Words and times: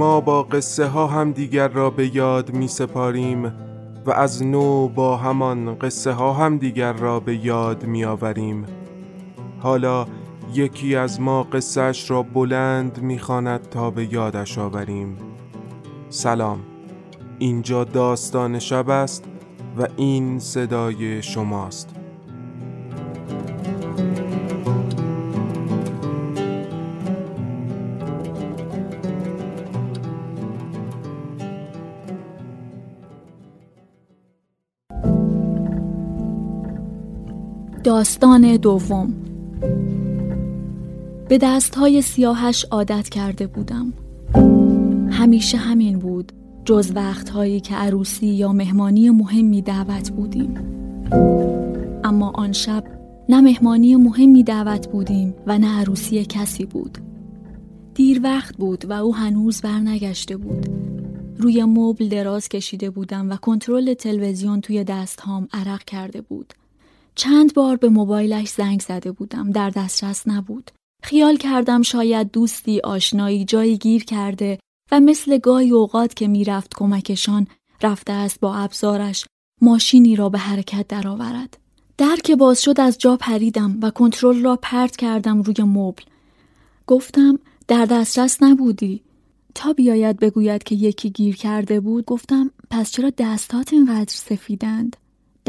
ما 0.00 0.20
با 0.20 0.42
قصه 0.42 0.86
ها 0.86 1.06
هم 1.06 1.32
دیگر 1.32 1.68
را 1.68 1.90
به 1.90 2.16
یاد 2.16 2.54
می 2.54 2.68
سپاریم 2.68 3.52
و 4.06 4.10
از 4.10 4.42
نو 4.42 4.88
با 4.88 5.16
همان 5.16 5.74
قصه 5.74 6.12
ها 6.12 6.32
هم 6.32 6.58
دیگر 6.58 6.92
را 6.92 7.20
به 7.20 7.36
یاد 7.36 7.86
می 7.86 8.04
آوریم. 8.04 8.66
حالا 9.58 10.06
یکی 10.54 10.96
از 10.96 11.20
ما 11.20 11.42
قصهش 11.42 12.10
را 12.10 12.22
بلند 12.22 13.02
می 13.02 13.18
خاند 13.18 13.68
تا 13.68 13.90
به 13.90 14.12
یادش 14.12 14.58
آوریم. 14.58 15.16
سلام. 16.08 16.58
اینجا 17.38 17.84
داستان 17.84 18.58
شب 18.58 18.90
است 18.90 19.24
و 19.78 19.86
این 19.96 20.38
صدای 20.38 21.22
شماست. 21.22 21.99
داستان 37.90 38.56
دوم. 38.56 39.14
به 41.28 41.38
دستهای 41.38 42.02
سیاهش 42.02 42.64
عادت 42.70 43.08
کرده 43.08 43.46
بودم. 43.46 43.92
همیشه 45.10 45.58
همین 45.58 45.98
بود 45.98 46.32
جز 46.64 46.92
وقتهایی 46.94 47.60
که 47.60 47.74
عروسی 47.74 48.26
یا 48.26 48.52
مهمانی 48.52 49.10
مهمی 49.10 49.62
دعوت 49.62 50.10
بودیم. 50.10 50.54
اما 52.04 52.30
آن 52.30 52.52
شب 52.52 52.84
نه 53.28 53.40
مهمانی 53.40 53.96
مهمی 53.96 54.44
دعوت 54.44 54.88
بودیم 54.88 55.34
و 55.46 55.58
نه 55.58 55.80
عروسی 55.80 56.24
کسی 56.24 56.64
بود. 56.64 56.98
دیر 57.94 58.20
وقت 58.22 58.56
بود 58.56 58.84
و 58.84 58.92
او 58.92 59.14
هنوز 59.14 59.60
برنگشته 59.60 60.36
بود. 60.36 60.66
روی 61.38 61.64
مبل 61.64 62.08
دراز 62.08 62.48
کشیده 62.48 62.90
بودم 62.90 63.30
و 63.30 63.36
کنترل 63.36 63.94
تلویزیون 63.94 64.60
توی 64.60 64.84
دستهام 64.84 65.48
عرق 65.52 65.84
کرده 65.84 66.20
بود. 66.20 66.54
چند 67.14 67.54
بار 67.54 67.76
به 67.76 67.88
موبایلش 67.88 68.48
زنگ 68.48 68.80
زده 68.80 69.12
بودم 69.12 69.50
در 69.50 69.70
دسترس 69.70 70.28
نبود 70.28 70.70
خیال 71.02 71.36
کردم 71.36 71.82
شاید 71.82 72.30
دوستی 72.30 72.80
آشنایی 72.80 73.44
جایی 73.44 73.78
گیر 73.78 74.04
کرده 74.04 74.58
و 74.92 75.00
مثل 75.00 75.38
گاهی 75.38 75.70
اوقات 75.70 76.14
که 76.14 76.28
می‌رفت 76.28 76.74
کمکشان 76.74 77.46
رفته 77.82 78.12
است 78.12 78.40
با 78.40 78.54
ابزارش 78.54 79.24
ماشینی 79.60 80.16
را 80.16 80.28
به 80.28 80.38
حرکت 80.38 80.88
درآورد. 80.88 81.58
در 81.98 82.16
که 82.24 82.36
باز 82.36 82.62
شد 82.62 82.80
از 82.80 82.98
جا 82.98 83.16
پریدم 83.16 83.78
و 83.82 83.90
کنترل 83.90 84.42
را 84.42 84.58
پرت 84.62 84.96
کردم 84.96 85.42
روی 85.42 85.64
مبل. 85.64 86.02
گفتم 86.86 87.38
در 87.68 87.84
دسترس 87.84 88.42
نبودی. 88.42 89.02
تا 89.54 89.72
بیاید 89.72 90.18
بگوید 90.18 90.62
که 90.62 90.74
یکی 90.74 91.10
گیر 91.10 91.36
کرده 91.36 91.80
بود 91.80 92.04
گفتم 92.04 92.50
پس 92.70 92.90
چرا 92.90 93.10
دستات 93.18 93.72
اینقدر 93.72 94.14
سفیدند؟ 94.14 94.96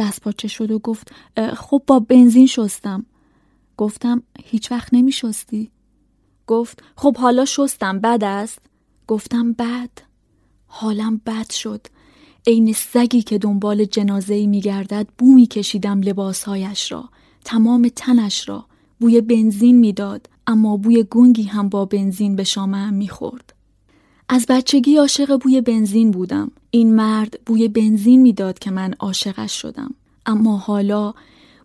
دست 0.01 0.21
پاچه 0.21 0.47
شد 0.47 0.71
و 0.71 0.79
گفت 0.79 1.11
خب 1.53 1.81
با 1.87 1.99
بنزین 1.99 2.47
شستم. 2.47 3.05
گفتم 3.77 4.23
هیچ 4.43 4.71
وقت 4.71 4.93
نمی 4.93 5.11
شستی. 5.11 5.71
گفت 6.47 6.83
خب 6.95 7.17
حالا 7.17 7.45
شستم 7.45 7.99
بد 7.99 8.23
است. 8.23 8.59
گفتم 9.07 9.53
بد. 9.53 9.89
حالم 10.67 11.21
بد 11.25 11.51
شد. 11.51 11.87
عین 12.47 12.73
سگی 12.73 13.21
که 13.21 13.37
دنبال 13.37 13.85
جنازه 13.85 14.47
می 14.47 14.61
گردد 14.61 15.07
بو 15.17 15.31
می 15.33 15.47
کشیدم 15.47 16.01
لباسهایش 16.01 16.91
را 16.91 17.09
تمام 17.45 17.89
تنش 17.95 18.49
را. 18.49 18.65
بوی 18.99 19.21
بنزین 19.21 19.79
می‌داد 19.79 20.29
اما 20.47 20.77
بوی 20.77 21.03
گونگی 21.03 21.43
هم 21.43 21.69
با 21.69 21.85
بنزین 21.85 22.35
به 22.35 22.43
شامم 22.43 22.93
می‌خورد 22.93 23.53
از 24.33 24.45
بچگی 24.49 24.97
عاشق 24.97 25.37
بوی 25.37 25.61
بنزین 25.61 26.11
بودم. 26.11 26.51
این 26.71 26.95
مرد 26.95 27.39
بوی 27.45 27.67
بنزین 27.67 28.21
می‌داد 28.21 28.59
که 28.59 28.71
من 28.71 28.93
عاشقش 28.99 29.61
شدم. 29.61 29.93
اما 30.25 30.57
حالا 30.57 31.13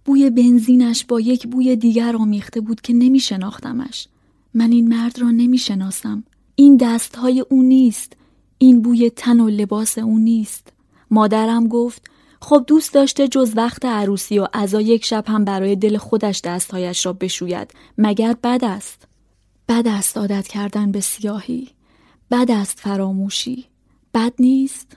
بوی 0.04 0.30
بنزینش 0.30 1.04
با 1.04 1.20
یک 1.20 1.46
بوی 1.46 1.76
دیگر 1.76 2.16
آمیخته 2.16 2.60
بود 2.60 2.80
که 2.80 2.92
نمی 2.92 3.20
شناختمش. 3.20 4.08
من 4.54 4.72
این 4.72 4.88
مرد 4.88 5.18
را 5.18 5.30
نمی 5.30 5.58
شناسم. 5.58 6.24
این 6.54 6.76
دستهای 6.76 7.40
او 7.40 7.62
نیست. 7.62 8.12
این 8.58 8.82
بوی 8.82 9.10
تن 9.10 9.40
و 9.40 9.48
لباس 9.48 9.98
او 9.98 10.18
نیست. 10.18 10.72
مادرم 11.10 11.68
گفت 11.68 12.10
خب 12.40 12.64
دوست 12.66 12.94
داشته 12.94 13.28
جز 13.28 13.52
وقت 13.56 13.84
عروسی 13.84 14.38
و 14.38 14.48
ازا 14.52 14.80
یک 14.80 15.04
شب 15.04 15.24
هم 15.28 15.44
برای 15.44 15.76
دل 15.76 15.96
خودش 15.96 16.40
دستهایش 16.40 17.06
را 17.06 17.12
بشوید 17.12 17.70
مگر 17.98 18.36
بد 18.42 18.64
است 18.64 19.08
بد 19.68 19.88
است 19.88 20.18
عادت 20.18 20.48
کردن 20.48 20.92
به 20.92 21.00
سیاهی 21.00 21.75
بد 22.30 22.50
است 22.50 22.80
فراموشی. 22.80 23.64
بد 24.14 24.32
نیست. 24.38 24.96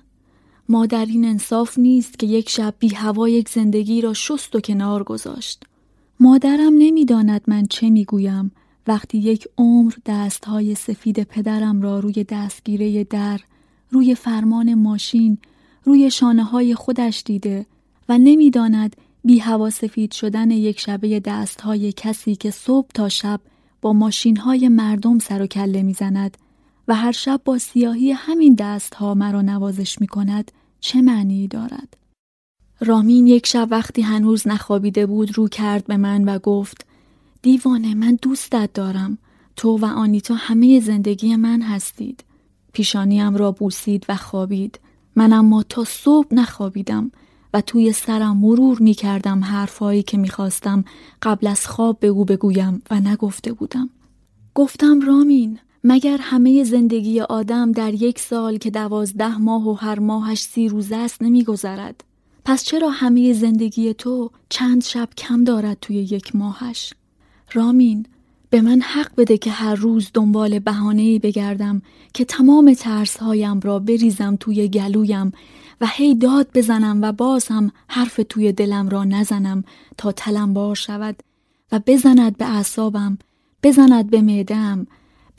ما 0.69 0.88
این 0.91 1.25
انصاف 1.25 1.78
نیست 1.78 2.19
که 2.19 2.28
یک 2.28 2.50
شب 2.50 2.73
بی 2.79 2.95
هوا 2.95 3.29
یک 3.29 3.50
زندگی 3.50 4.01
را 4.01 4.13
شست 4.13 4.56
و 4.56 4.59
کنار 4.59 5.03
گذاشت. 5.03 5.63
مادرم 6.19 6.73
نمی‌داند 6.78 7.41
من 7.47 7.66
چه 7.66 7.90
می‌گویم. 7.90 8.51
وقتی 8.88 9.17
یک 9.17 9.47
عمر 9.57 9.94
دستهای 10.06 10.75
سفید 10.75 11.23
پدرم 11.23 11.81
را 11.81 12.00
روی 12.00 12.23
دستگیره 12.23 13.03
در 13.03 13.40
روی 13.91 14.16
فرمان 14.16 14.73
ماشین 14.73 15.38
روی 15.84 16.11
شانه 16.11 16.44
های 16.44 16.75
خودش 16.75 17.23
دیده 17.25 17.66
و 18.09 18.17
نمی‌داند 18.17 18.96
بی 19.23 19.40
هوا 19.40 19.69
سفید 19.69 20.11
شدن 20.11 20.52
یک 20.52 20.79
شبه 20.79 21.20
دستهای 21.20 21.91
کسی 21.91 22.35
که 22.35 22.52
صبح 22.52 22.87
تا 22.93 23.09
شب 23.09 23.40
با 23.81 23.93
ماشین 23.93 24.37
های 24.37 24.70
مردم 24.70 25.20
سر 25.20 25.41
و 25.41 25.47
کله 25.47 25.81
می‌زند 25.81 26.37
و 26.90 26.96
هر 26.96 27.12
شب 27.12 27.41
با 27.46 27.58
سیاهی 27.58 28.12
همین 28.12 28.56
دست 28.56 28.96
ها 28.96 29.14
مرا 29.14 29.41
نوازش 29.41 30.02
می 30.02 30.08
کند 30.08 30.52
چه 30.80 31.02
معنی 31.02 31.47
دارد؟ 31.47 31.97
رامین 32.80 33.28
یک 33.28 33.47
شب 33.47 33.68
وقتی 33.72 34.02
هنوز 34.02 34.47
نخوابیده 34.47 35.06
بود 35.06 35.38
رو 35.38 35.47
کرد 35.47 35.86
به 35.86 35.97
من 35.97 36.24
و 36.24 36.40
گفت 36.40 36.86
دیوانه 37.41 37.94
من 37.94 38.18
دوستت 38.22 38.70
دارم. 38.74 39.18
تو 39.56 39.78
و 39.78 39.86
آنیتا 39.86 40.36
همه 40.36 40.80
زندگی 40.80 41.36
من 41.36 41.62
هستید. 41.62 42.24
پیشانیم 42.74 43.36
را 43.36 43.52
بوسید 43.52 44.06
و 44.09 44.16
خوابید. 44.16 44.80
من 45.16 45.34
اما 45.34 45.64
تا 45.64 45.84
صبح 45.84 46.28
نخوابیدم 46.32 47.12
و 47.53 47.62
توی 47.62 47.91
سرم 47.91 48.38
مرور 48.38 48.80
می 48.80 48.94
کردم 48.94 49.44
حرفایی 49.44 50.03
که 50.03 50.18
می‌خواستم 50.18 50.84
قبل 51.22 51.47
از 51.47 51.68
خواب 51.68 52.00
به 52.00 52.08
او 52.08 52.26
بگویم 52.26 52.82
و 52.91 53.00
نگفته 53.00 53.53
بودم. 53.53 53.90
گفتم 54.56 55.02
رامین 55.02 55.59
مگر 55.84 56.17
همه 56.22 56.64
زندگی 56.64 57.22
آدم 57.22 57.72
در 57.72 57.93
یک 57.93 58.20
سال 58.20 58.58
که 58.58 58.70
دوازده 58.70 59.37
ماه 59.37 59.67
و 59.67 59.73
هر 59.73 59.99
ماهش 59.99 60.41
سی 60.41 60.67
روز 60.67 60.91
است 60.91 61.22
نمیگذرد 61.22 62.03
پس 62.46 62.64
چرا 62.64 62.90
همه 62.90 63.34
زندگی 63.34 63.93
تو 63.93 64.31
چند 64.49 64.84
شب 64.84 65.09
کم 65.17 65.43
دارد 65.43 65.78
توی 65.81 65.96
یک 65.96 66.35
ماهش؟ 66.35 66.93
رامین 67.53 68.05
به 68.49 68.61
من 68.61 68.81
حق 68.81 69.11
بده 69.17 69.37
که 69.37 69.52
هر 69.52 69.76
روز 69.76 70.11
دنبال 70.14 70.59
بهانه‌ای 70.59 71.20
بگردم 71.20 71.81
که 72.14 72.26
تمام 72.26 72.73
ترسهایم 72.73 73.59
را 73.59 73.79
بریزم 73.79 74.35
توی 74.35 74.67
گلویم 74.67 75.31
و 75.81 75.87
هی 75.87 76.16
داد 76.16 76.47
بزنم 76.53 77.02
و 77.02 77.11
باز 77.11 77.47
هم 77.47 77.72
حرف 77.87 78.20
توی 78.29 78.52
دلم 78.52 78.90
را 78.90 79.03
نزنم 79.03 79.64
تا 79.97 80.11
تلم 80.11 80.53
بار 80.53 80.76
شود 80.76 81.23
و 81.72 81.79
بزند 81.87 82.37
به 82.37 82.46
اعصابم 82.46 83.17
بزند 83.64 84.09
به 84.09 84.22
معدم 84.22 84.87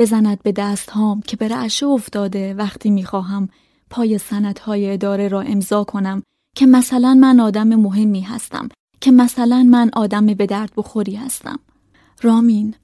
بزند 0.01 0.43
به 0.43 0.53
دستهام 0.53 1.21
که 1.21 1.37
به 1.37 1.49
رعشه 1.49 1.87
افتاده 1.87 2.55
وقتی 2.55 2.91
می‌خواهم 2.91 3.49
پای 3.91 4.19
سندهای 4.19 4.93
اداره 4.93 5.29
را 5.29 5.41
امضا 5.41 5.85
کنم 5.85 6.23
که 6.57 6.67
مثلا 6.67 7.15
من 7.15 7.41
آدم 7.41 7.69
مهمی 7.69 8.21
هستم 8.21 8.69
که 9.01 9.11
مثلا 9.11 9.63
من 9.63 9.91
آدم 9.93 10.27
به 10.27 10.47
درد 10.47 10.73
بخوری 10.77 11.15
هستم. 11.15 11.59
رامین 12.23 12.75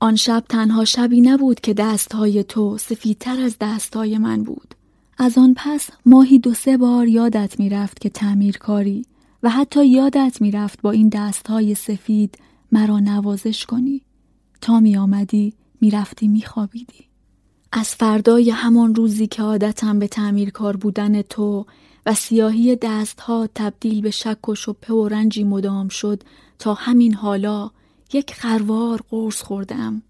آن 0.00 0.16
شب 0.16 0.44
تنها 0.48 0.84
شبی 0.84 1.20
نبود 1.20 1.60
که 1.60 1.74
دستهای 1.74 2.44
تو 2.44 2.78
سفیدتر 2.78 3.40
از 3.40 3.56
دستهای 3.60 4.18
من 4.18 4.42
بود. 4.42 4.74
از 5.18 5.38
آن 5.38 5.54
پس 5.56 5.90
ماهی 6.06 6.38
دو 6.38 6.54
سه 6.54 6.76
بار 6.76 7.08
یادت 7.08 7.60
می‌رفت 7.60 8.00
که 8.00 8.08
تعمیر 8.08 8.58
کاری 8.58 9.06
و 9.42 9.50
حتی 9.50 9.86
یادت 9.86 10.36
می‌رفت 10.40 10.82
با 10.82 10.90
این 10.90 11.08
دستهای 11.08 11.74
سفید 11.74 12.38
مرا 12.72 12.98
نوازش 12.98 13.66
کنی. 13.66 14.02
تا 14.60 14.80
می 14.80 14.96
آمدی 14.96 15.54
می‌رفتی 15.80 16.28
میخوابیدی. 16.28 17.04
از 17.72 17.88
فردای 17.94 18.50
همان 18.50 18.94
روزی 18.94 19.26
که 19.26 19.42
عادتم 19.42 19.98
به 19.98 20.08
تعمیر 20.08 20.50
کار 20.50 20.76
بودن 20.76 21.22
تو 21.22 21.66
و 22.06 22.14
سیاهی 22.14 22.76
دستها 22.76 23.48
تبدیل 23.54 24.00
به 24.00 24.10
شک 24.10 24.48
و 24.48 24.54
شپه 24.54 24.94
و 24.94 25.08
رنجی 25.08 25.44
مدام 25.44 25.88
شد 25.88 26.22
تا 26.58 26.74
همین 26.74 27.14
حالا 27.14 27.70
یک 28.12 28.34
خروار 28.34 29.00
قرص 29.10 29.42
خوردم. 29.42 30.02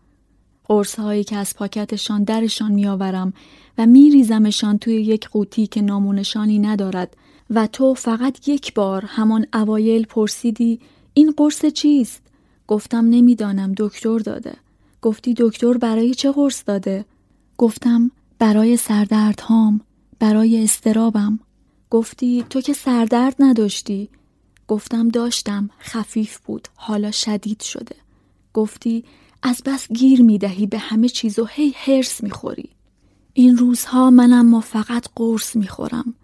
قرص 0.65 0.99
هایی 0.99 1.25
که 1.25 1.37
از 1.37 1.55
پاکتشان 1.57 2.25
درشان 2.25 2.73
میآورم 2.73 3.33
و 3.79 3.87
میریزمشان 3.87 4.79
توی 4.79 4.95
یک 4.95 5.29
قوطی 5.29 5.67
که 5.67 5.83
نامونشانی 5.83 6.59
ندارد 6.59 7.17
و 7.51 7.67
تو 7.67 7.95
فقط 7.95 8.49
یک 8.49 8.75
بار 8.75 9.05
همان 9.05 9.47
اوایل 9.55 10.07
پرسیدی 10.07 10.81
این 11.15 11.35
قرص 11.37 11.65
چیست؟ 11.67 12.23
گفتم 12.67 13.05
نمی‌دانم 13.05 13.75
دکتر 13.77 14.19
داده. 14.19 14.57
گفتی 15.03 15.35
دکتر 15.39 15.73
برای 15.73 16.15
چه 16.15 16.33
قرص 16.33 16.63
داده؟ 16.67 17.05
گفتم 17.59 18.11
برای 18.39 18.77
سردرد 18.77 19.41
هام 19.41 19.81
برای 20.19 20.65
استرابم. 20.65 21.39
گفتی 21.91 22.45
تو 22.51 22.61
که 22.61 22.73
سردرد 22.73 23.35
نداشتی؟ 23.39 24.09
گفتم 24.69 25.09
داشتم 25.09 25.71
خفیف 25.81 26.39
بود 26.39 26.69
حالا 26.75 27.11
شدید 27.11 27.63
شده. 27.63 27.97
گفتی 28.55 29.05
از 29.43 29.63
بس 29.67 29.93
گیر 29.93 30.23
می‌دهی 30.23 30.67
به 30.67 30.79
همه 30.79 31.09
چیز 31.09 31.39
و 31.39 31.45
هی 31.45 31.75
هرس 31.77 32.23
می‌خوری. 32.23 32.69
این 33.35 33.57
روزها 33.57 34.11
منم 34.11 34.49
ما 34.49 34.61
فقط 34.61 35.07
قرص 35.17 35.57
می‌خورم. 35.57 36.15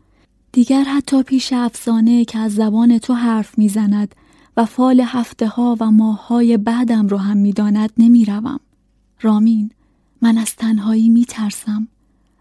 دیگر 0.52 0.84
حتی 0.84 1.22
پیش 1.22 1.52
افسانه 1.52 2.24
که 2.24 2.38
از 2.38 2.54
زبان 2.54 2.98
تو 2.98 3.14
حرف 3.14 3.58
می‌زند 3.58 4.14
و 4.56 4.64
فال 4.64 5.00
هفته 5.00 5.46
ها 5.46 5.76
و 5.80 5.90
ماه 5.90 6.26
های 6.26 6.56
بعدم 6.56 7.08
رو 7.08 7.16
هم 7.16 7.36
می‌داند 7.36 7.90
نمی‌روم. 7.98 8.60
رامین 9.24 9.70
من 10.22 10.38
از 10.38 10.56
تنهایی 10.56 11.08
میترسم. 11.08 11.88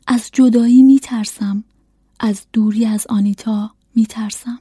از 0.07 0.29
جدایی 0.33 0.83
میترسم. 0.83 1.63
از 2.19 2.41
دوری 2.53 2.85
از 2.85 3.07
آنیتا 3.09 3.71
میترسم. 3.95 4.59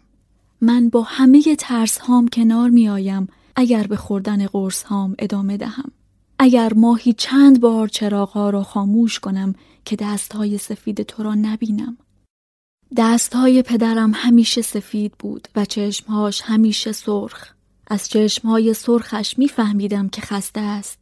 من 0.61 0.89
با 0.89 1.03
همه 1.03 1.57
ترس 1.57 1.99
هام 1.99 2.29
کنار 2.29 2.71
میآیم 2.71 3.29
اگر 3.57 3.87
به 3.87 3.97
خوردن 3.97 4.47
قرص 4.47 4.83
هام 4.83 5.15
ادامه 5.19 5.57
دهم. 5.57 5.91
اگر 6.39 6.73
ماهی 6.75 7.13
چند 7.13 7.61
بار 7.61 7.89
چراغها 7.89 8.51
را 8.51 8.63
خاموش 8.63 9.19
کنم 9.19 9.55
که 9.85 9.97
دستهای 9.97 10.59
سفید 10.59 11.03
تو 11.03 11.23
را 11.23 11.35
نبینم. 11.35 11.97
دستهای 12.97 13.63
پدرم 13.63 14.13
همیشه 14.15 14.63
سفید 14.63 15.13
بود 15.19 15.49
و 15.57 15.65
چشمهاش 15.65 16.43
همیشه 16.45 16.93
سرخ. 16.93 17.49
از 17.87 18.09
چشمهای 18.09 18.75
سرخش 18.75 19.39
میفهمیدم 19.39 20.09
که 20.09 20.21
خسته 20.21 20.61
است. 20.61 21.02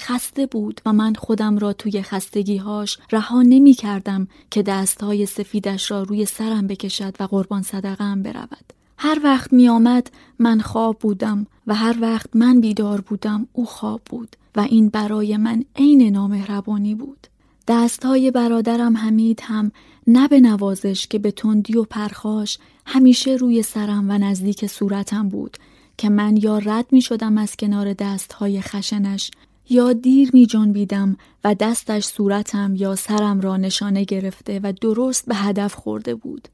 خسته 0.00 0.46
بود 0.46 0.80
و 0.86 0.92
من 0.92 1.14
خودم 1.14 1.58
را 1.58 1.72
توی 1.72 2.02
خستگیهاش 2.02 2.98
رها 3.12 3.42
نمی 3.42 3.74
کردم 3.74 4.28
که 4.50 4.62
دستهای 4.62 5.26
سفیدش 5.26 5.90
را 5.90 6.02
روی 6.02 6.26
سرم 6.26 6.66
بکشد 6.66 7.14
و 7.20 7.24
قربان 7.24 7.62
صدقم 7.62 8.22
برود. 8.22 8.72
هر 8.98 9.20
وقت 9.24 9.52
می 9.52 9.68
آمد 9.68 10.10
من 10.38 10.60
خواب 10.60 10.98
بودم 10.98 11.46
و 11.66 11.74
هر 11.74 11.96
وقت 12.00 12.26
من 12.34 12.60
بیدار 12.60 13.00
بودم 13.00 13.46
او 13.52 13.66
خواب 13.66 14.00
بود 14.06 14.36
و 14.56 14.60
این 14.60 14.88
برای 14.88 15.36
من 15.36 15.64
عین 15.76 16.02
نامهربانی 16.12 16.94
بود. 16.94 17.26
دستهای 17.68 18.30
برادرم 18.30 18.96
حمید 18.96 19.40
هم 19.42 19.72
نه 20.06 20.28
به 20.28 20.40
نوازش 20.40 21.06
که 21.06 21.18
به 21.18 21.30
تندی 21.30 21.76
و 21.76 21.84
پرخاش 21.84 22.58
همیشه 22.86 23.30
روی 23.30 23.62
سرم 23.62 24.10
و 24.10 24.18
نزدیک 24.18 24.66
صورتم 24.66 25.28
بود 25.28 25.56
که 25.98 26.08
من 26.08 26.36
یا 26.36 26.58
رد 26.58 26.86
می 26.92 27.02
شدم 27.02 27.38
از 27.38 27.56
کنار 27.56 27.92
دستهای 27.92 28.60
خشنش 28.60 29.30
یا 29.70 29.92
دیر 29.92 30.30
می 30.32 30.46
جنبیدم 30.46 31.16
و 31.44 31.54
دستش 31.54 32.04
صورتم 32.04 32.74
یا 32.76 32.94
سرم 32.96 33.40
را 33.40 33.56
نشانه 33.56 34.04
گرفته 34.04 34.60
و 34.62 34.72
درست 34.80 35.26
به 35.26 35.34
هدف 35.34 35.74
خورده 35.74 36.14
بود. 36.14 36.48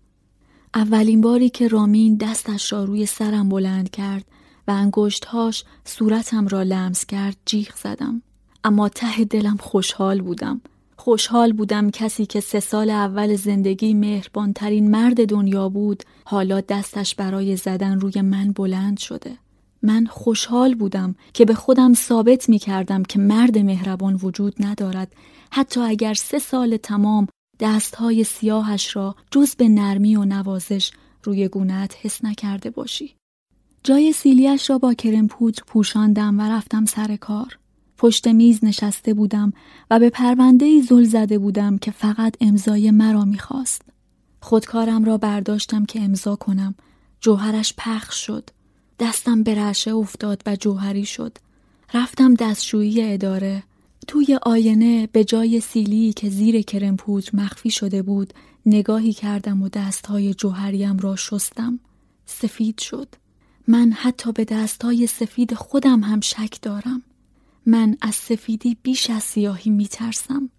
اولین 0.74 1.20
باری 1.20 1.48
که 1.48 1.68
رامین 1.68 2.16
دستش 2.16 2.72
را 2.72 2.84
روی 2.84 3.06
سرم 3.06 3.48
بلند 3.48 3.90
کرد 3.90 4.24
و 4.68 4.70
انگشتهاش 4.70 5.64
صورتم 5.84 6.48
را 6.48 6.62
لمس 6.62 7.06
کرد 7.06 7.36
جیغ 7.46 7.76
زدم. 7.82 8.22
اما 8.64 8.88
ته 8.88 9.24
دلم 9.24 9.56
خوشحال 9.56 10.20
بودم. 10.20 10.60
خوشحال 10.96 11.52
بودم 11.52 11.90
کسی 11.90 12.26
که 12.26 12.40
سه 12.40 12.60
سال 12.60 12.90
اول 12.90 13.36
زندگی 13.36 13.94
مهربانترین 13.94 14.90
مرد 14.90 15.28
دنیا 15.28 15.68
بود 15.68 16.02
حالا 16.24 16.60
دستش 16.60 17.14
برای 17.14 17.56
زدن 17.56 18.00
روی 18.00 18.20
من 18.20 18.52
بلند 18.52 18.98
شده. 18.98 19.38
من 19.86 20.06
خوشحال 20.06 20.74
بودم 20.74 21.14
که 21.34 21.44
به 21.44 21.54
خودم 21.54 21.94
ثابت 21.94 22.48
می 22.48 22.58
کردم 22.58 23.02
که 23.02 23.18
مرد 23.18 23.58
مهربان 23.58 24.14
وجود 24.14 24.54
ندارد 24.60 25.12
حتی 25.50 25.80
اگر 25.80 26.14
سه 26.14 26.38
سال 26.38 26.76
تمام 26.76 27.26
دستهای 27.60 28.24
سیاهش 28.24 28.96
را 28.96 29.16
جز 29.30 29.54
به 29.54 29.68
نرمی 29.68 30.16
و 30.16 30.24
نوازش 30.24 30.90
روی 31.22 31.48
گونت 31.48 31.96
حس 32.02 32.24
نکرده 32.24 32.70
باشی. 32.70 33.14
جای 33.84 34.12
سیلیش 34.12 34.70
را 34.70 34.78
با 34.78 34.94
کرم 34.94 35.28
پودر 35.28 35.62
پوشاندم 35.66 36.38
و 36.38 36.42
رفتم 36.42 36.84
سر 36.84 37.16
کار. 37.16 37.58
پشت 37.98 38.28
میز 38.28 38.64
نشسته 38.64 39.14
بودم 39.14 39.52
و 39.90 39.98
به 39.98 40.10
پرونده 40.10 40.82
زل 40.82 41.04
زده 41.04 41.38
بودم 41.38 41.78
که 41.78 41.90
فقط 41.90 42.36
امضای 42.40 42.90
مرا 42.90 43.24
می‌خواست. 43.24 43.82
خودکارم 44.40 45.04
را 45.04 45.18
برداشتم 45.18 45.84
که 45.84 46.00
امضا 46.00 46.36
کنم. 46.36 46.74
جوهرش 47.20 47.74
پخش 47.78 48.26
شد. 48.26 48.50
دستم 48.98 49.42
به 49.42 49.54
رشه 49.54 49.94
افتاد 49.94 50.42
و 50.46 50.56
جوهری 50.56 51.06
شد. 51.06 51.38
رفتم 51.94 52.34
دستشویی 52.34 53.02
اداره. 53.02 53.62
توی 54.06 54.38
آینه 54.42 55.08
به 55.12 55.24
جای 55.24 55.60
سیلی 55.60 56.12
که 56.12 56.30
زیر 56.30 56.62
کرم 56.62 56.96
مخفی 57.32 57.70
شده 57.70 58.02
بود 58.02 58.34
نگاهی 58.66 59.12
کردم 59.12 59.62
و 59.62 59.68
دستهای 59.68 60.34
جوهریم 60.34 60.98
را 60.98 61.16
شستم. 61.16 61.80
سفید 62.26 62.78
شد. 62.78 63.08
من 63.68 63.92
حتی 63.92 64.32
به 64.32 64.44
دستهای 64.44 65.06
سفید 65.06 65.54
خودم 65.54 66.00
هم 66.00 66.20
شک 66.20 66.58
دارم. 66.62 67.02
من 67.66 67.96
از 68.00 68.14
سفیدی 68.14 68.76
بیش 68.82 69.10
از 69.10 69.22
سیاهی 69.22 69.70
می 69.70 69.86
ترسم. 69.86 70.50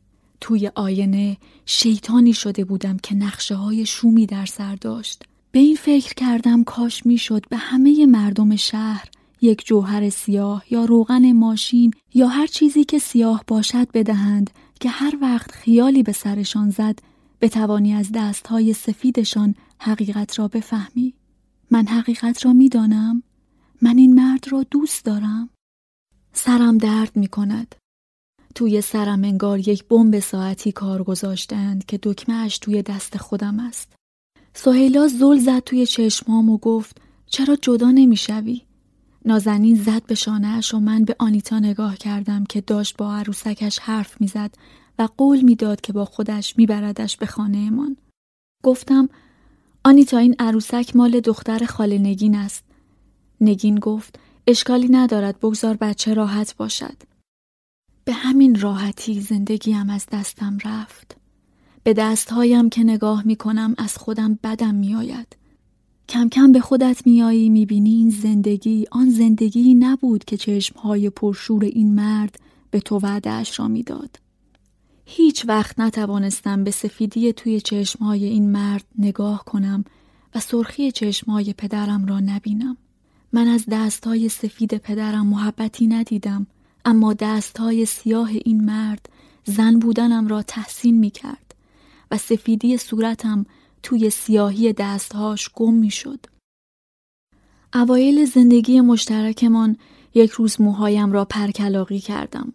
توی 0.41 0.71
آینه 0.75 1.37
شیطانی 1.65 2.33
شده 2.33 2.65
بودم 2.65 2.97
که 2.97 3.15
نقشه 3.15 3.55
های 3.55 3.85
شومی 3.85 4.25
در 4.25 4.45
سر 4.45 4.75
داشت. 4.75 5.23
به 5.57 5.61
این 5.61 5.75
فکر 5.75 6.13
کردم 6.13 6.63
کاش 6.63 7.05
می‌شد 7.05 7.49
به 7.49 7.57
همه 7.57 8.05
مردم 8.05 8.55
شهر 8.55 9.09
یک 9.41 9.65
جوهر 9.65 10.09
سیاه 10.09 10.63
یا 10.69 10.85
روغن 10.85 11.31
ماشین 11.31 11.93
یا 12.13 12.27
هر 12.27 12.47
چیزی 12.47 12.83
که 12.83 12.99
سیاه 12.99 13.43
باشد 13.47 13.91
بدهند 13.91 14.49
که 14.79 14.89
هر 14.89 15.17
وقت 15.21 15.51
خیالی 15.51 16.03
به 16.03 16.11
سرشان 16.11 16.69
زد 16.69 16.99
بتوانی 17.41 17.93
از 17.93 18.11
دستهای 18.13 18.73
سفیدشان 18.73 19.55
حقیقت 19.79 20.39
را 20.39 20.47
بفهمی. 20.47 21.13
من 21.71 21.87
حقیقت 21.87 22.45
را 22.45 22.53
می‌دانم. 22.53 23.23
من 23.81 23.97
این 23.97 24.15
مرد 24.15 24.45
را 24.51 24.65
دوست 24.71 25.05
دارم. 25.05 25.49
سرم 26.33 26.77
درد 26.77 27.11
می 27.15 27.27
کند 27.27 27.75
توی 28.55 28.81
سرم 28.81 29.23
انگار 29.23 29.69
یک 29.69 29.83
بمب 29.83 30.19
ساعتی 30.19 30.71
کار 30.71 31.03
گذاشتند 31.03 31.85
که 31.85 31.99
دکمهش 32.03 32.57
توی 32.57 32.81
دست 32.81 33.17
خودم 33.17 33.59
است. 33.59 33.96
سهیلا 34.59 35.07
زل 35.07 35.37
زد 35.37 35.59
توی 35.59 35.85
چشمام 35.85 36.49
و 36.49 36.57
گفت 36.57 37.01
چرا 37.25 37.55
جدا 37.55 37.91
نمی‌شوی؟ 37.91 38.61
نازنین 39.25 39.75
زد 39.75 40.05
به 40.05 40.15
شانهاش 40.15 40.73
و 40.73 40.79
من 40.79 41.03
به 41.03 41.15
آنیتا 41.19 41.59
نگاه 41.59 41.97
کردم 41.97 42.43
که 42.43 42.61
داشت 42.61 42.97
با 42.97 43.15
عروسکش 43.15 43.79
حرف 43.79 44.21
می‌زد 44.21 44.55
و 44.99 45.07
قول 45.17 45.41
می‌داد 45.41 45.81
که 45.81 45.93
با 45.93 46.05
خودش 46.05 46.57
میبردش 46.57 47.17
به 47.17 47.25
خانهمان. 47.25 47.97
گفتم 48.63 49.09
آنیتا 49.83 50.17
این 50.17 50.35
عروسک 50.39 50.95
مال 50.95 51.19
دختر 51.19 51.65
خاله 51.65 51.97
نگین 51.97 52.35
است. 52.35 52.63
نگین 53.41 53.75
گفت 53.75 54.19
اشکالی 54.47 54.87
ندارد 54.87 55.39
بگذار 55.39 55.77
بچه 55.77 56.13
راحت 56.13 56.55
باشد. 56.57 56.97
به 58.05 58.13
همین 58.13 58.59
راحتی 58.59 59.21
زندگیم 59.21 59.89
از 59.89 60.05
دستم 60.11 60.57
رفت. 60.65 61.17
به 61.87 61.93
دستهایم 61.93 62.69
که 62.69 62.83
نگاه 62.83 63.27
می 63.27 63.35
کنم 63.35 63.75
از 63.77 63.97
خودم 63.97 64.39
بدم 64.43 64.75
می 64.75 64.95
آید. 64.95 65.35
کم 66.09 66.29
کم 66.29 66.51
به 66.51 66.59
خودت 66.59 67.07
میایی 67.07 67.49
می‌بینی 67.49 67.89
این 67.89 68.09
زندگی 68.09 68.85
آن 68.91 69.09
زندگی 69.09 69.75
نبود 69.75 70.25
که 70.25 70.37
چشمهای 70.37 71.09
پرشور 71.09 71.63
این 71.63 71.95
مرد 71.95 72.39
به 72.71 72.79
تو 72.79 72.99
وعدهاش 72.99 73.59
را 73.59 73.67
می‌داد. 73.67 74.19
هیچ 75.05 75.45
وقت 75.47 75.79
نتوانستم 75.79 76.63
به 76.63 76.71
سفیدی 76.71 77.33
توی 77.33 77.61
چشمهای 77.61 78.25
این 78.25 78.51
مرد 78.51 78.85
نگاه 78.97 79.45
کنم 79.45 79.83
و 80.35 80.39
سرخی 80.39 80.91
چشمهای 80.91 81.53
پدرم 81.53 82.05
را 82.05 82.19
نبینم. 82.19 82.77
من 83.33 83.47
از 83.47 83.65
دستهای 83.71 84.29
سفید 84.29 84.77
پدرم 84.77 85.27
محبتی 85.27 85.87
ندیدم 85.87 86.47
اما 86.85 87.13
دستهای 87.13 87.85
سیاه 87.85 88.29
این 88.45 88.65
مرد 88.65 89.09
زن 89.45 89.79
بودنم 89.79 90.27
را 90.27 90.43
تحسین 90.43 90.99
می 90.99 91.09
کرد 91.09 91.47
و 92.11 92.17
سفیدی 92.17 92.77
صورتم 92.77 93.45
توی 93.83 94.09
سیاهی 94.09 94.73
دستهاش 94.73 95.49
گم 95.53 95.73
می 95.73 95.91
شد. 95.91 96.25
اوایل 97.73 98.25
زندگی 98.25 98.81
مشترکمان 98.81 99.77
یک 100.13 100.31
روز 100.31 100.61
موهایم 100.61 101.11
را 101.11 101.25
پرکلاقی 101.25 101.99
کردم. 101.99 102.53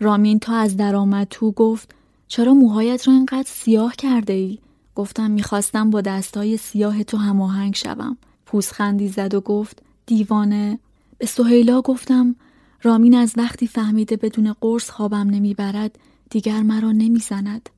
رامین 0.00 0.38
تا 0.38 0.56
از 0.56 0.76
درآمد 0.76 1.26
تو 1.30 1.52
گفت 1.52 1.94
چرا 2.28 2.54
موهایت 2.54 3.08
را 3.08 3.14
اینقدر 3.14 3.48
سیاه 3.48 3.96
کرده 3.96 4.32
ای؟ 4.32 4.58
گفتم 4.94 5.30
می‌خواستم 5.30 5.90
با 5.90 6.00
دستای 6.00 6.56
سیاه 6.56 7.02
تو 7.02 7.16
هماهنگ 7.16 7.74
شوم. 7.74 8.16
پوزخندی 8.46 9.08
زد 9.08 9.34
و 9.34 9.40
گفت 9.40 9.82
دیوانه 10.06 10.78
به 11.18 11.26
سهیلا 11.26 11.80
گفتم 11.80 12.36
رامین 12.82 13.14
از 13.14 13.34
وقتی 13.36 13.66
فهمیده 13.66 14.16
بدون 14.16 14.52
قرص 14.60 14.90
خوابم 14.90 15.30
نمی‌برد 15.30 15.98
دیگر 16.30 16.62
مرا 16.62 16.92
نمی‌زند. 16.92 17.70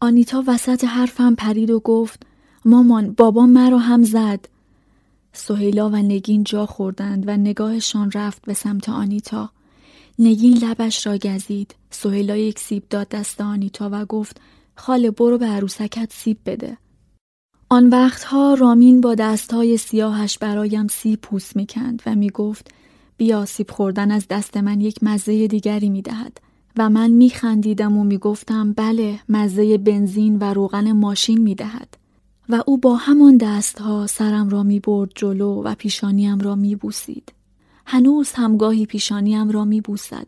آنیتا 0.00 0.44
وسط 0.46 0.84
حرفم 0.84 1.34
پرید 1.34 1.70
و 1.70 1.80
گفت 1.80 2.22
مامان 2.64 3.12
بابا 3.12 3.46
مرا 3.46 3.78
هم 3.78 4.02
زد. 4.02 4.48
سهیلا 5.32 5.90
و 5.90 5.96
نگین 5.96 6.44
جا 6.44 6.66
خوردند 6.66 7.28
و 7.28 7.30
نگاهشان 7.30 8.10
رفت 8.14 8.42
به 8.42 8.54
سمت 8.54 8.88
آنیتا. 8.88 9.50
نگین 10.18 10.58
لبش 10.58 11.06
را 11.06 11.18
گزید. 11.18 11.74
سهیلا 11.90 12.36
یک 12.36 12.58
سیب 12.58 12.82
داد 12.90 13.08
دست 13.08 13.40
آنیتا 13.40 13.88
و 13.92 14.04
گفت 14.04 14.40
خاله 14.76 15.10
برو 15.10 15.38
به 15.38 15.46
عروسکت 15.46 16.12
سیب 16.12 16.38
بده. 16.46 16.78
آن 17.68 17.88
وقتها 17.88 18.54
رامین 18.54 19.00
با 19.00 19.14
دستهای 19.14 19.76
سیاهش 19.76 20.38
برایم 20.38 20.88
سیب 20.88 21.20
پوست 21.20 21.56
می‌کند 21.56 22.02
و 22.06 22.14
می‌گفت 22.14 22.70
بیا 23.16 23.44
سیب 23.44 23.70
خوردن 23.70 24.10
از 24.10 24.28
دست 24.28 24.56
من 24.56 24.80
یک 24.80 24.98
مزه 25.02 25.46
دیگری 25.46 25.88
می‌دهد 25.88 26.40
و 26.78 26.90
من 26.90 27.10
میخندیدم 27.10 27.96
و 27.96 28.04
می‌گفتم 28.04 28.72
بله 28.72 29.20
مزه 29.28 29.78
بنزین 29.78 30.38
و 30.38 30.54
روغن 30.54 30.92
ماشین 30.92 31.40
می‌دهد. 31.40 31.96
و 32.48 32.62
او 32.66 32.78
با 32.78 32.96
همان 32.96 33.36
دستها 33.36 34.06
سرم 34.06 34.48
را 34.48 34.62
می‌برد 34.62 35.10
جلو 35.14 35.62
و 35.62 35.74
پیشانیم 35.74 36.38
را 36.38 36.54
میبوسید. 36.54 37.32
هنوز 37.86 38.32
همگاهی 38.32 38.86
پیشانیم 38.86 39.50
را 39.50 39.64
میبوسد 39.64 40.26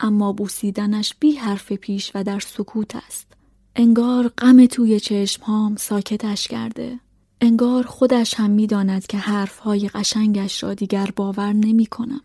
اما 0.00 0.32
بوسیدنش 0.32 1.14
بی 1.20 1.32
حرف 1.32 1.72
پیش 1.72 2.12
و 2.14 2.24
در 2.24 2.40
سکوت 2.40 2.96
است. 2.96 3.26
انگار 3.76 4.28
غم 4.28 4.66
توی 4.66 5.00
چشمهام 5.00 5.76
ساکتش 5.76 6.48
کرده. 6.48 7.00
انگار 7.40 7.84
خودش 7.84 8.34
هم 8.34 8.50
می‌داند 8.50 9.06
که 9.06 9.18
حرفهای 9.18 9.88
قشنگش 9.88 10.62
را 10.62 10.74
دیگر 10.74 11.10
باور 11.16 11.52
نمی 11.52 11.86
کنم. 11.86 12.20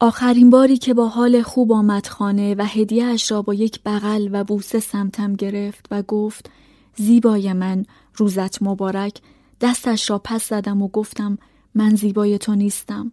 آخرین 0.00 0.50
باری 0.50 0.76
که 0.76 0.94
با 0.94 1.08
حال 1.08 1.42
خوب 1.42 1.72
آمد 1.72 2.06
خانه 2.06 2.54
و 2.54 2.64
هدیهش 2.64 3.30
را 3.30 3.42
با 3.42 3.54
یک 3.54 3.80
بغل 3.84 4.28
و 4.32 4.44
بوسه 4.44 4.80
سمتم 4.80 5.32
گرفت 5.32 5.86
و 5.90 6.02
گفت 6.02 6.50
زیبای 6.96 7.52
من 7.52 7.84
روزت 8.16 8.62
مبارک. 8.62 9.20
دستش 9.60 10.10
را 10.10 10.20
پس 10.24 10.48
زدم 10.48 10.82
و 10.82 10.88
گفتم 10.88 11.38
من 11.74 11.94
زیبای 11.94 12.38
تو 12.38 12.54
نیستم. 12.54 13.12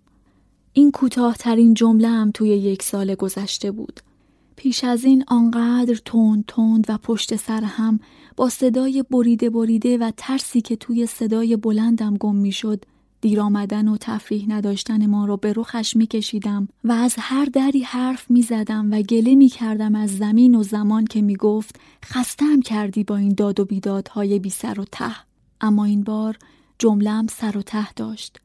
این 0.73 0.91
کوتاهترین 0.91 1.73
جمله 1.73 2.07
هم 2.07 2.31
توی 2.31 2.49
یک 2.49 2.83
سال 2.83 3.15
گذشته 3.15 3.71
بود. 3.71 3.99
پیش 4.55 4.83
از 4.83 5.03
این 5.03 5.23
آنقدر 5.27 5.95
تند 6.05 6.43
تند 6.47 6.85
و 6.89 6.97
پشت 6.97 7.35
سر 7.35 7.63
هم 7.63 7.99
با 8.35 8.49
صدای 8.49 9.03
بریده 9.11 9.49
بریده 9.49 9.97
و 9.97 10.11
ترسی 10.17 10.61
که 10.61 10.75
توی 10.75 11.05
صدای 11.05 11.55
بلندم 11.55 12.17
گم 12.17 12.35
می‌شد 12.35 12.85
دیر 13.21 13.41
آمدن 13.41 13.87
و 13.87 13.97
تفریح 13.97 14.45
نداشتن 14.47 15.05
ما 15.05 15.25
را 15.25 15.35
به 15.35 15.53
رخش 15.53 15.95
می 15.95 16.07
کشیدم 16.07 16.67
و 16.83 16.91
از 16.91 17.15
هر 17.19 17.45
دری 17.45 17.81
حرف 17.81 18.31
می 18.31 18.41
زدم 18.41 18.91
و 18.91 19.01
گله 19.01 19.35
می 19.35 19.49
کردم 19.49 19.95
از 19.95 20.17
زمین 20.17 20.55
و 20.55 20.63
زمان 20.63 21.05
که 21.05 21.21
می 21.21 21.35
گفت 21.35 21.79
خستم 22.05 22.61
کردی 22.61 23.03
با 23.03 23.17
این 23.17 23.33
داد 23.33 23.59
و 23.59 23.65
بیدادهای 23.65 24.39
بی 24.39 24.49
سر 24.49 24.79
و 24.79 24.85
ته 24.91 25.15
اما 25.61 25.85
این 25.85 26.03
بار 26.03 26.37
جملم 26.79 27.27
سر 27.27 27.57
و 27.57 27.61
ته 27.61 27.93
داشت 27.93 28.41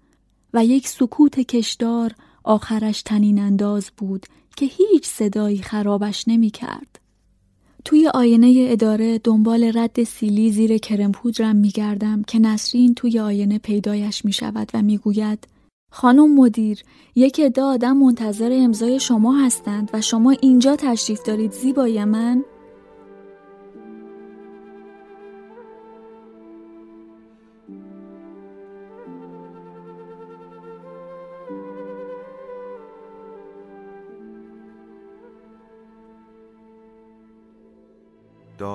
و 0.54 0.64
یک 0.64 0.88
سکوت 0.88 1.40
کشدار 1.40 2.14
آخرش 2.44 3.02
تنین 3.02 3.38
انداز 3.38 3.90
بود 3.96 4.26
که 4.56 4.66
هیچ 4.66 5.06
صدایی 5.06 5.58
خرابش 5.58 6.24
نمی 6.28 6.50
کرد. 6.50 6.99
توی 7.84 8.08
آینه 8.14 8.66
اداره 8.68 9.18
دنبال 9.18 9.72
رد 9.74 10.04
سیلی 10.04 10.52
زیر 10.52 10.78
کرم 10.78 11.12
پودرم 11.12 11.56
می 11.56 11.68
گردم 11.68 12.22
که 12.22 12.38
نسرین 12.38 12.94
توی 12.94 13.20
آینه 13.20 13.58
پیدایش 13.58 14.24
می 14.24 14.32
شود 14.32 14.70
و 14.74 14.82
می 14.82 14.98
گوید 14.98 15.48
خانم 15.92 16.34
مدیر 16.34 16.82
یک 17.14 17.40
عده 17.40 17.62
آدم 17.62 17.96
منتظر 17.96 18.50
امضای 18.52 19.00
شما 19.00 19.38
هستند 19.38 19.90
و 19.92 20.00
شما 20.00 20.30
اینجا 20.30 20.76
تشریف 20.76 21.22
دارید 21.22 21.52
زیبای 21.52 22.04
من؟ 22.04 22.44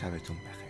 شبتون 0.00 0.36
بخیر. 0.36 0.67